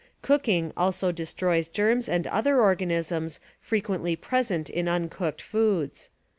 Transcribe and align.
Cooking 0.23 0.73
also 0.75 1.11
de 1.11 1.21
stroys 1.25 1.71
germs 1.71 2.09
and 2.09 2.25
other 2.25 2.59
organisms 2.59 3.39
frequently 3.59 4.15
present 4.15 4.67
in 4.67 4.87
uncooked 4.89 5.43
foods. 5.43 6.09